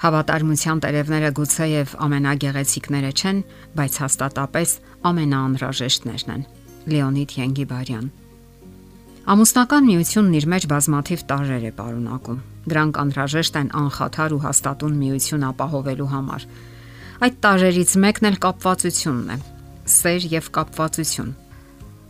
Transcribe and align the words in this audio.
Հավատարմության 0.00 0.80
տերևները 0.80 1.30
գուցեև 1.36 1.92
ամենագեղեցիկները 2.06 3.10
չեն, 3.20 3.44
բայց 3.76 4.00
հաստատապես 4.04 4.72
ամենաանհրաժեշտներն 5.10 6.34
են։ 6.36 6.48
Լեոնիդ 6.90 7.36
Յենգիբարյան 7.36 8.06
Ամուսնական 9.30 9.84
միությունն 9.84 10.36
իր 10.38 10.46
մեջ 10.50 10.64
բազմաթիվ 10.70 11.20
տարրեր 11.30 11.64
է 11.68 11.72
պարունակում։ 11.76 12.38
Դրանք 12.72 13.00
անհրաժեշտ 13.02 13.58
են 13.60 13.68
անխաթար 13.80 14.34
ու 14.34 14.40
հաստատուն 14.46 14.96
միություն 15.00 15.44
ապահովելու 15.50 16.08
համար։ 16.14 16.46
Այդ 17.20 17.36
տարրերից 17.44 17.92
մեկն 18.04 18.28
էլ 18.30 18.38
կապվածությունն 18.46 19.30
է։ 19.30 19.38
Սեր 20.00 20.26
եւ 20.34 20.50
կապվածություն։ 20.56 21.30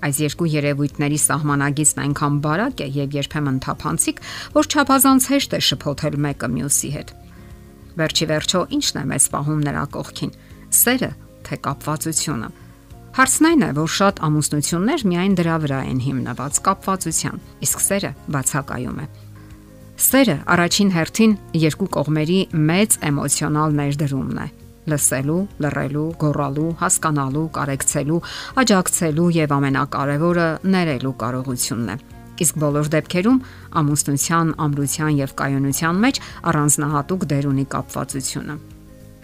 Այս 0.00 0.20
երկու 0.24 0.48
երևույթների 0.54 1.18
սահմանագիծն 1.20 2.02
այնքան 2.07 2.37
բարակ 2.46 2.80
է 2.80 2.88
եւ 3.01 3.16
երբեմն 3.20 3.59
թափանցիկ, 3.66 4.23
որ 4.54 4.70
չափազանց 4.70 5.27
հեշտ 5.34 5.59
է 5.59 5.60
շփոթել 5.66 6.16
մեկը 6.24 6.51
մյուսի 6.57 6.93
հետ։ 6.95 7.20
Վերջի 7.99 8.27
վերջո 8.30 8.61
ի՞նչն 8.77 9.01
է 9.01 9.05
մեզ 9.11 9.25
պահում 9.35 9.62
նրա 9.67 9.85
կողքին՝ 9.97 10.33
սերը 10.80 11.11
թե 11.47 11.57
կապվածությունը։ 11.67 12.49
Հարցն 13.11 13.47
այն 13.51 13.65
է, 13.66 13.71
որ 13.80 13.91
շատ 13.91 14.21
ամուսնություններ 14.27 15.05
միայն 15.11 15.35
դրա 15.41 15.57
վրա 15.65 15.80
են 15.91 16.01
հիմնված 16.07 16.61
կապվածության, 16.66 17.41
իսկ 17.66 17.83
սերը 17.87 18.11
բացակայում 18.37 19.01
է։ 19.03 19.07
Սերը 20.01 20.37
առաջին 20.55 20.93
հերթին 20.95 21.33
երկու 21.61 21.89
կողմերի 21.97 22.39
մեծ 22.71 22.97
էմոցիոնալ 23.11 23.77
ներդրումն 23.80 24.38
է 24.45 24.49
լսելու, 24.91 25.41
լռելու, 25.61 26.07
գոռալու, 26.23 26.71
հասկանալու, 26.80 27.49
կարեկցելու, 27.59 28.23
աջակցելու 28.63 29.29
եւ 29.37 29.52
ամենակարևորը 29.59 30.49
ներելու 30.73 31.15
կարողությունն 31.21 31.93
է 31.95 32.20
իսկ 32.45 32.59
բոլոր 32.65 32.91
դեպքերում 32.95 33.38
ամուսնության, 33.80 34.52
ամրության 34.66 35.16
եւ 35.21 35.33
կայունության 35.41 36.02
մեջ 36.05 36.21
առանձնահատուկ 36.51 37.24
դեր 37.30 37.49
ունի 37.51 37.65
կապվածությունը։ 37.74 38.57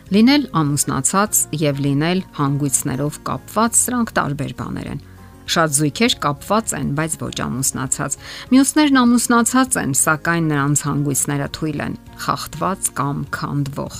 Լինել 0.06 0.42
ամուսնացած 0.60 1.38
եւ 1.66 1.78
լինել 1.82 2.20
հանգույցներով 2.36 3.16
կապված 3.26 3.78
սրանք 3.80 4.12
տարբեր 4.20 4.52
բաներ 4.60 4.90
են։ 4.92 5.00
Շատ 5.46 5.74
զույգեր 5.76 6.14
կապված 6.22 6.74
են, 6.78 6.88
բայց 6.98 7.12
ոչ 7.22 7.34
ամուսնացած։ 7.46 8.16
Մյուսներն 8.54 9.00
ամուսնացած 9.02 9.78
են, 9.82 9.94
սակայն 10.02 10.50
նրանց 10.50 10.82
հանգույցները 10.86 11.48
թույլ 11.58 11.82
են, 11.86 11.98
խախտված 12.26 12.90
կամ 12.98 13.24
քանդվող։ 13.36 13.98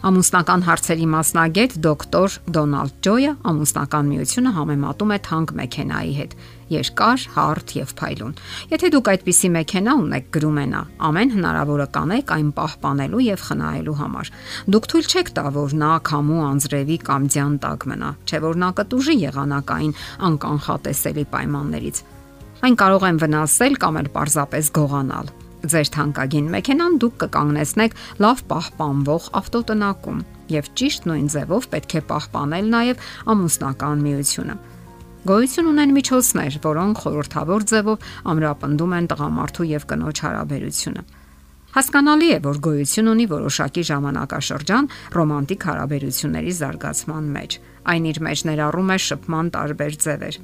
Ամուսնական 0.00 0.62
հարցերի 0.64 1.06
մասնագետ 1.12 1.74
դոկտոր 1.84 2.34
Դոնալդ 2.56 2.92
Ջոյը 3.04 3.32
ամուսնական 3.50 4.06
միությունը 4.08 4.52
համեմատում 4.56 5.10
է 5.12 5.18
թանկ 5.26 5.50
մեքենայի 5.58 6.14
հետ՝ 6.16 6.32
երկար, 6.72 7.26
հարթ 7.34 7.74
եւ 7.76 7.92
փայլուն։ 7.98 8.32
Եթե 8.70 8.90
դուք 8.94 9.10
այդպիսի 9.12 9.50
մեքենա 9.56 9.96
ունեք, 10.00 10.30
գրում 10.36 10.60
է 10.62 10.64
նա, 10.70 10.80
ամեն 11.10 11.34
հնարավորը 11.36 11.86
կանեք 12.00 12.32
այն 12.38 12.48
պահպանելու 12.56 13.22
եւ 13.26 13.44
խնայելու 13.50 13.98
համար։ 14.00 14.32
Դուք 14.72 14.88
թույլ 14.88 15.10
չեք 15.10 15.30
տա, 15.36 15.44
որ 15.60 15.76
նա 15.84 15.92
քամու 16.08 16.40
անձրևի 16.48 16.98
կամ 17.10 17.28
ձյան 17.36 17.60
տակ 17.60 17.86
մնա, 17.92 18.10
չէ՞ 18.24 18.42
որ 18.48 18.58
նա 18.64 18.72
կտուժի 18.80 19.18
եղանակային 19.26 19.94
անկանխատեսելի 20.30 21.28
պայմաններից։ 21.36 22.02
Այն 22.64 22.80
կարող 22.80 23.06
են 23.10 23.20
վնասել 23.20 23.80
կամ 23.84 24.00
էլ 24.00 24.12
պարզապես 24.16 24.74
գողանալ 24.80 25.32
Ձեր 25.60 25.88
թանկագին 25.92 26.46
մեքենան 26.54 26.94
դուք 27.02 27.16
կկանգնեցնեք 27.20 27.96
լավ 28.24 28.38
պահպանվող 28.48 29.24
ավտոտնակում 29.40 30.20
եւ 30.54 30.68
ճիշտ 30.80 31.08
նույն 31.10 31.26
ձևով 31.34 31.66
պետք 31.74 31.94
է 32.00 32.02
պահպանել 32.10 32.70
նաեւ 32.74 33.02
ամուսնական 33.34 34.04
միությունը։ 34.06 34.56
Գոյություն 35.20 35.68
ունեն 35.68 35.92
միջոցներ, 36.00 36.56
որոնք 36.64 37.02
խորհրդավոր 37.04 37.66
ձևով 37.70 38.06
ամրապնդում 38.32 38.94
են 38.96 39.08
տղամարդու 39.12 39.68
եւ 39.68 39.84
կնոջ 39.90 40.22
հարաբերությունը։ 40.24 41.02
Հասկանալի 41.70 42.28
է, 42.34 42.38
որ 42.48 42.56
գոյություն 42.64 43.10
ունի 43.12 43.26
որոշակի 43.30 43.82
ժամանակաշրջան 43.90 44.88
ռոմանտիկ 45.20 45.66
հարաբերությունների 45.70 46.54
զարգացման 46.56 47.28
մեջ։ 47.36 47.58
Այն 47.92 48.08
իր 48.10 48.18
մեջ 48.26 48.44
ներառում 48.48 48.90
է 48.90 48.98
շփման 49.06 49.52
տարբեր 49.60 49.98
ձևեր։ 50.08 50.40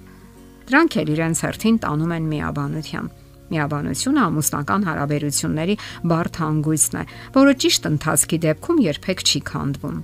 Դրանք 0.66 0.98
էլ 1.02 1.10
իրենց 1.16 1.42
հերթին 1.46 1.80
տանում 1.86 2.14
են 2.20 2.28
միաբանության 2.36 3.10
Միաբանությունը 3.46 4.20
ամուսնական 4.26 4.86
հարաբերությունների 4.90 5.74
բարդ 6.10 6.38
հանգույցն 6.42 6.96
է, 6.98 7.04
որը 7.36 7.52
ճիշտ 7.62 7.88
ընթացքի 7.92 8.38
դեպքում 8.46 8.80
երբեք 8.86 9.24
չի 9.26 9.40
քանդվում։ 9.50 9.98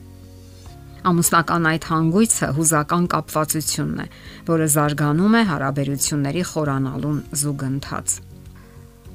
Ամուսնական 1.03 1.65
այդ 1.67 1.87
հանգույցը 1.91 2.49
հուզական 2.57 3.07
կապվածությունն 3.11 4.03
է, 4.03 4.07
որը 4.47 4.67
զարգանում 4.77 5.35
է 5.35 5.43
հարաբերությունների 5.51 6.45
խորանալուն 6.53 7.19
զուգընթաց։ 7.43 8.15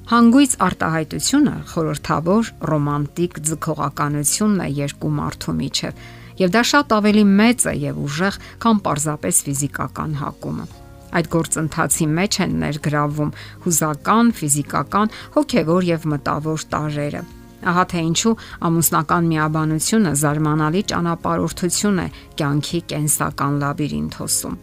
Հանգույց 0.08 0.52
արտահայտությունը 0.68 1.56
խորթավոր 1.72 2.52
ռոմանտիկ 2.72 3.40
ձգողականությունն 3.48 4.62
է 4.64 4.70
երկու 4.78 5.14
մարդու 5.18 5.56
միջև, 5.62 6.04
եւ 6.44 6.54
դա 6.56 6.64
շատ 6.72 6.98
ավելի 6.98 7.24
մեծ 7.40 7.66
է 7.72 7.74
եւ 7.88 8.04
ուժեղ, 8.08 8.42
քան 8.64 8.84
պարզապես 8.88 9.42
ֆիզիկական 9.48 10.20
հակումը։ 10.24 10.68
Այդ 11.16 11.28
գործընթացի 11.32 12.06
մեջ 12.18 12.38
են 12.44 12.56
ներգրավում 12.62 13.34
հուզական, 13.64 14.32
ֆիզիկական, 14.38 15.12
հոգեվոր 15.38 15.88
եւ 15.88 16.08
մտավոր 16.14 16.66
տարրերը։ 16.74 17.22
Ահա 17.68 17.84
թե 17.92 18.02
ինչու 18.08 18.34
ամուսնական 18.68 19.30
միաբանությունը 19.32 20.12
զարմանալի 20.22 20.82
ճանապարհորդություն 20.92 22.02
է 22.04 22.08
կյանքի 22.38 22.82
կենսական 22.92 23.56
լաբիրինթոսում։ 23.64 24.60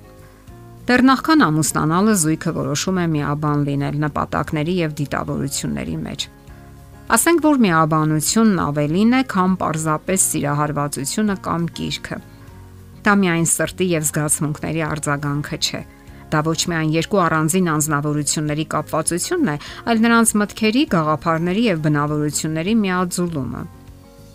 Դեռ 0.85 1.03
նախքան 1.09 1.43
ամուսնանալը 1.49 2.15
զույգը 2.23 2.53
որոշում 2.61 3.01
է 3.01 3.07
միաբան 3.15 3.65
լինել 3.69 3.99
նպատակների 4.05 4.75
եւ 4.85 4.95
դիտավորությունների 5.01 5.97
մեջ։ 6.05 6.27
Ասենք 7.15 7.43
որ 7.45 7.59
միաբանությունն 7.65 8.61
ավելին 8.65 9.17
է, 9.17 9.23
քան 9.33 9.57
պարզապես 9.65 10.29
սիրահարվածությունը 10.35 11.37
կամ 11.45 11.67
կիրքը։ 11.79 12.19
Դա 13.05 13.13
միայն 13.25 13.49
սրտի 13.55 13.89
եւ 13.95 14.07
զգացմունքների 14.09 14.85
արձագանքը 14.93 15.59
չէ 15.65 15.83
Դա 16.33 16.41
ոչ 16.47 16.61
միայն 16.71 16.93
երկու 16.95 17.21
առանձին 17.25 17.71
անznավորությունների 17.75 18.65
կապվածությունն 18.75 19.51
է, 19.55 19.57
այլ 19.91 20.05
նրանց 20.05 20.33
մտքերի, 20.41 20.83
գաղափարների 20.95 21.65
եւ 21.65 21.83
բնավորությունների 21.85 22.75
միաձուլումը։ 22.85 23.63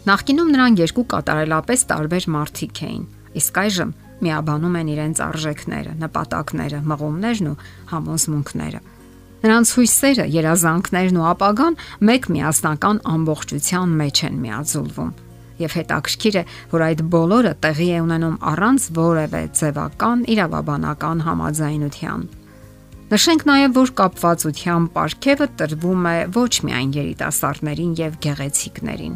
Նախկինում 0.09 0.53
նրանք 0.55 0.83
երկու 0.83 1.05
կատարելապես 1.13 1.79
տարբեր 1.89 2.29
մարդիկ 2.35 2.83
էին, 2.89 3.03
իսկ 3.39 3.59
այժմ 3.63 3.91
միաբանում 4.19 4.77
են 4.79 4.91
իրենց 4.95 5.21
արժեքները, 5.29 5.91
նպատակները, 6.03 6.79
մղումներն 6.91 7.49
ու 7.49 7.59
համոզմունքները։ 7.93 8.81
Նրանց 9.39 9.71
հույսերը, 9.79 10.25
երազանքներն 10.35 11.19
ու 11.19 11.27
ապագան 11.29 11.79
մեկ 12.09 12.29
միասնական 12.35 13.01
ամբողջության 13.15 13.97
մեջ 14.03 14.23
են 14.27 14.39
միաձուլվում 14.43 15.13
եւ 15.59 15.75
հետաքրքիր 15.79 16.35
է, 16.39 16.43
որ 16.73 16.83
այդ 16.89 17.03
բոլորը 17.13 17.53
տեղի 17.63 17.89
է 17.89 18.01
ունենում 18.05 18.37
առանց 18.51 18.85
որևէ 18.99 19.41
ձևական 19.59 20.19
իրավաբանական 20.33 21.23
համաձայնության։ 21.29 22.21
Նշենք 23.09 23.43
նաև, 23.49 23.71
որ 23.73 23.91
կապվածության 23.97 24.83
ապարքևը 24.89 25.45
տրվում 25.57 26.03
է 26.09 26.17
ոչ 26.35 26.51
միայն 26.67 26.91
երիտասարդներին 26.99 27.93
եւ 27.97 28.17
գեղեցիկներին։ 28.25 29.15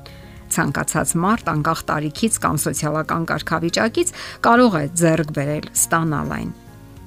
Ցանկացած 0.54 1.14
մարդ 1.22 1.52
անկախ 1.54 1.80
տարիքից 1.90 2.40
կամ 2.42 2.58
սոցիալական 2.64 3.24
կարգավիճակից 3.30 4.14
կարող 4.50 4.78
է 4.82 4.84
ձեռք 5.02 5.34
բերել 5.38 5.70
ստանալ 5.78 6.34
այն։ 6.38 6.52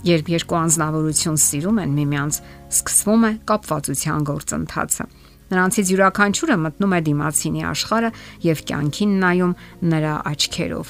Երբ 0.07 0.31
երկու 0.37 0.59
անznավորություն 0.63 1.39
սիրում 1.43 1.79
են 1.83 1.95
միմյանց, 1.99 2.41
սկսվում 2.71 3.27
է 3.27 3.33
կապվածության 3.51 4.27
գործընթացը։ 4.31 5.07
Նրանցից 5.47 5.91
յուրաքանչյուրը 5.95 6.57
մտնում 6.63 6.95
է 6.97 7.01
դիմացինի 7.07 7.67
աշխարհը 7.71 8.11
եւ 8.47 8.63
կյանքին 8.71 9.13
նայում 9.23 9.53
նրա 9.93 10.15
աչքերով։ 10.31 10.89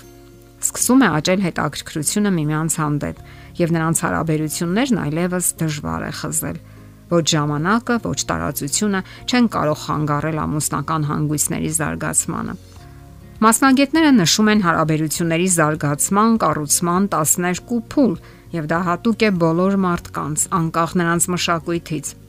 Սկսում 0.67 1.03
է 1.05 1.09
աճել 1.17 1.43
հետաքրքրությունը 1.47 2.31
միմյանց 2.37 2.77
հանդեպ 2.81 3.21
եւ 3.61 3.75
նրանց 3.77 4.01
հարաբերություններն 4.07 5.03
այլևս 5.03 5.51
դժվար 5.61 6.07
է 6.07 6.13
խզել։ 6.21 6.59
Ոչ 7.07 7.25
ժամանակը, 7.37 7.97
ոչ 8.03 8.21
տարածությունը 8.33 9.01
չեն 9.31 9.47
կարող 9.57 9.79
խանգարել 9.85 10.41
ամուսնական 10.43 11.07
հանգույցների 11.07 11.71
զարգացմանը։ 11.77 12.57
Մասնագետները 13.47 14.11
նշում 14.17 14.49
են 14.57 14.63
հարաբերությունների 14.65 15.49
զարգացման 15.55 16.39
կառուցման 16.43 17.09
12 17.13 17.81
փուլ, 17.93 18.15
եւ 18.57 18.69
դա 18.73 18.79
հատուկ 18.91 19.25
է 19.29 19.31
բոլոր 19.45 19.77
մարդկանց, 19.87 20.47
անկախ 20.57 20.95
նրանց 20.97 21.29
մշակույթից։ 21.37 22.26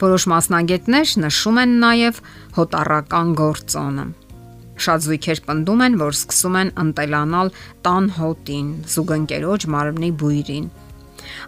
Որոշ 0.00 0.24
մասնագետներ 0.32 1.10
նշում 1.20 1.58
են 1.60 1.72
նաև 1.82 2.18
հոտառական 2.56 3.32
գործոնը։ 3.36 4.04
Շատ 4.80 5.02
զույգեր 5.04 5.40
պնդում 5.44 5.82
են, 5.86 5.96
որ 6.00 6.14
սկսում 6.16 6.56
են 6.60 6.70
ընտելանալ 6.84 7.52
տան 7.84 8.06
հոտին, 8.16 8.70
զուգընկերոջ 8.94 9.66
մարմնի 9.74 10.10
բույրին։ 10.22 10.70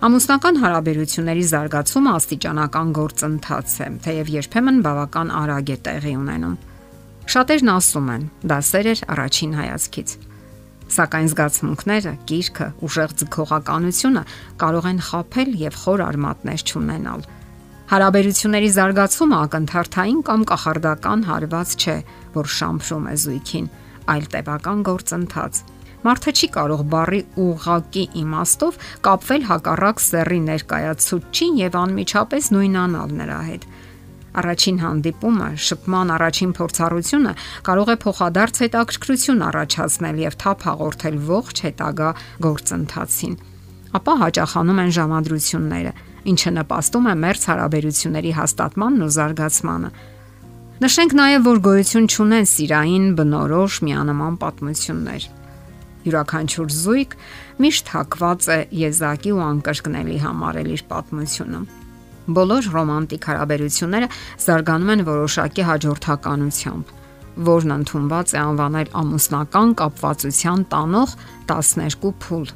Ամուսնական 0.05 0.61
հարաբերությունների 0.63 1.45
զարգացումը 1.49 2.13
աստիճանական 2.13 2.93
գործընթաց 3.01 3.77
է, 3.81 3.89
թեև 4.05 4.33
երբեմն 4.37 4.85
բավական 4.85 5.33
արագ 5.41 5.73
է 5.73 5.79
տեղի 5.89 6.15
ունենում։ 6.21 6.57
Շատերն 7.33 7.73
ասում 7.73 8.09
են, 8.13 8.31
դա 8.53 8.59
սեր 8.69 8.87
էր 8.93 9.01
առաջին 9.17 9.53
հայացքից։ 9.63 10.17
Սակայն 10.93 11.29
զգացմունքները, 11.33 12.13
կիրքը, 12.29 12.67
ուժեղ 12.85 13.13
ձգողականությունը 13.23 14.23
կարող 14.61 14.89
են 14.93 15.07
խაფել 15.09 15.55
եւ 15.63 15.79
խոր 15.87 16.03
արմատներ 16.13 16.65
չունենալ 16.69 17.25
Հարաբերությունների 17.93 18.69
զարգացումը 18.73 19.39
ակնթարթային 19.45 20.21
կամ 20.25 20.45
կախարդական 20.49 21.25
հարված 21.29 21.75
չէ, 21.77 21.97
որ 22.33 22.47
շամփրում 22.49 23.05
է 23.11 23.17
զույգին, 23.25 23.67
այլ 24.15 24.29
տևական 24.33 24.81
գործընթաց։ 24.89 25.61
Մարդը 26.09 26.33
չի 26.33 26.49
կարող 26.55 26.85
բարի 26.95 27.21
ուղակի 27.45 28.07
իմաստով 28.23 28.81
կապվել 29.05 29.45
հակառակ 29.51 30.03
սեռի 30.07 30.41
ներկայացուցչին 30.49 31.61
եւ 31.61 31.79
անմիջապես 31.83 32.51
նույնանալ 32.57 33.15
նրա 33.21 33.41
հետ։ 33.53 33.71
Առաջին 34.41 34.83
հանդիպումը, 34.89 35.53
շփման 35.69 36.17
առաջին 36.17 36.53
փորձառությունը 36.57 37.39
կարող 37.69 37.93
է 37.93 37.97
փոխադարձ 38.09 38.63
հետաքրքրություն 38.65 39.49
առաջացնել 39.53 40.27
եւ 40.33 40.41
թափ 40.41 40.69
հաղորդել 40.73 41.25
ողջ 41.29 41.67
հետագա 41.69 42.15
գործընթացին։ 42.49 43.37
Ապա 43.93 44.13
հաճախանում 44.23 44.79
են 44.83 44.91
ժամադրությունները, 44.97 45.93
ինչը 46.33 46.51
նպաստում 46.57 47.07
է 47.13 47.15
մերց 47.23 47.43
հարաբերությունների 47.51 48.33
հաստատմանն 48.39 49.05
ու 49.05 49.13
զարգացմանը։ 49.17 49.91
Նշենք 50.83 51.13
նաև, 51.19 51.45
որ 51.47 51.59
գոյություն 51.67 52.07
չունեն 52.09 52.47
սիրային 52.53 53.05
բնորոշ 53.19 53.75
միանման 53.87 54.39
պատմություններ։ 54.43 55.27
Յուրաքանչյուր 56.03 56.73
զույգ 56.79 57.13
միշտ 57.63 57.93
հակված 57.93 58.49
է 58.51 58.59
եզակի 58.81 59.35
ու 59.37 59.45
անկրկնելի 59.47 60.17
համարել 60.25 60.73
իր 60.73 60.83
պատմությունը։ 60.91 61.61
Բոլոր 62.33 62.67
ռոմանտիկ 62.73 63.29
հարաբերությունները 63.29 64.09
զարգանում 64.47 64.93
են 64.97 65.07
որոշակի 65.13 65.69
հաջորդականությամբ, 65.69 66.93
որն 67.53 67.77
ընդունված 67.77 68.35
է 68.35 68.41
անվանել 68.43 68.93
ամուսնական 69.03 69.79
կապվածության 69.83 70.67
տանող 70.75 71.17
12 71.53 72.13
փուլ։ 72.27 72.53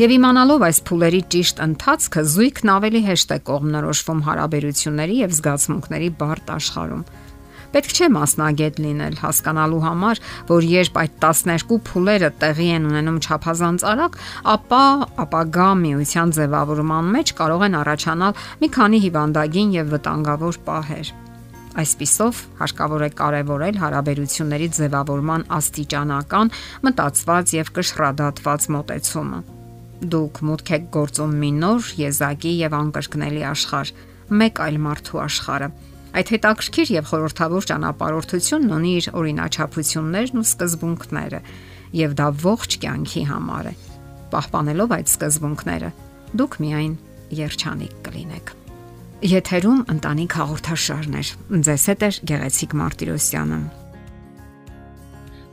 Եվ 0.00 0.14
իմանալով 0.16 0.66
այս 0.68 0.78
փուլերի 0.90 1.22
ճիշտ 1.34 1.64
ընթացքը, 1.66 2.22
զույգն 2.34 2.74
ավելի 2.76 3.02
հեշտ 3.08 3.34
է 3.36 3.38
կողմնորոշվում 3.50 4.22
հարաբերությունների 4.28 5.18
եւ 5.24 5.34
զգացմունքների 5.40 6.10
բարդ 6.20 6.54
աշխարհում։ 6.60 7.04
Պետք 7.70 7.92
չէ 7.94 8.06
մասնագետ 8.10 8.78
լինել 8.82 9.16
հասկանալու 9.20 9.82
համար, 9.84 10.20
որ 10.48 10.64
երբ 10.66 10.96
այդ 11.02 11.12
12 11.22 11.76
փուլերը 11.86 12.30
տեղի 12.42 12.66
են 12.76 12.88
ունենում 12.90 13.20
չափազանց 13.22 13.84
արագ, 13.92 14.18
ապա 14.54 14.82
ապագա 15.24 15.68
միության 15.84 16.34
ձևավորման 16.40 17.12
մեջ 17.14 17.32
կարող 17.38 17.64
են 17.68 17.78
առաջանալ 17.84 18.42
մի 18.64 18.70
քանի 18.74 19.02
հիվանդագին 19.06 19.70
եւ 19.78 19.94
վտանգավոր 19.94 20.60
պահեր։ 20.66 21.14
Այսպիսով 21.78 22.42
հարկավոր 22.58 23.06
է 23.06 23.10
կարևորել 23.20 23.80
հարաբերությունների 23.84 24.68
ձևավորման 24.80 25.46
աստիճանական, 25.60 26.52
մտածված 26.90 27.56
եւ 27.60 27.72
կշռադատված 27.78 28.70
մոտեցումը։ 28.74 29.59
Դուք 30.00 30.42
մուտք 30.48 30.74
եք 30.76 30.90
գործում 30.96 31.32
մի 31.40 31.50
նոր, 31.60 31.88
եզակի 32.00 32.52
եւ 32.60 32.76
անկրկնելի 32.80 33.42
աշխարհ, 33.50 33.94
մեկ 34.40 34.60
այլ 34.64 34.78
մարդու 34.86 35.20
աշխարհը 35.26 35.70
Այդ 36.10 36.30
հետաքրքիր 36.34 36.90
եւ 36.90 37.06
խորհրդավոր 37.06 37.66
ճանապարհորդությունն 37.70 38.72
ունի 38.74 38.92
իր 38.98 39.06
օրինաչափություններն 39.20 40.40
ու 40.40 40.46
սկզբունքները, 40.48 41.40
եւ 42.00 42.16
դա 42.18 42.26
ողջ 42.42 42.76
կյանքի 42.82 43.22
համար 43.30 43.68
է։ 43.70 43.74
Պահպանելով 44.34 44.94
այդ 44.98 45.12
սկզբունքները, 45.14 45.90
դուք 46.40 46.56
միայն 46.66 46.96
երջանիկ 47.40 48.00
կլինեք։ 48.08 48.54
Եթերում 49.30 49.84
ընտանիք 49.94 50.38
հաղորդաշարներ։ 50.40 51.34
Ձեզ 51.70 51.86
հետ 51.92 52.02
է 52.08 52.10
Գեղեցիկ 52.30 52.76
Մարտիրոսյանը։ 52.80 53.60